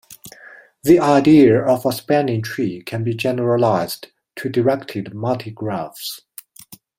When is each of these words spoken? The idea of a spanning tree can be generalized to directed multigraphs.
The 0.81 0.99
idea 0.99 1.63
of 1.63 1.85
a 1.85 1.91
spanning 1.91 2.41
tree 2.41 2.81
can 2.81 3.03
be 3.03 3.13
generalized 3.13 4.07
to 4.37 4.49
directed 4.49 5.13
multigraphs. 5.13 6.21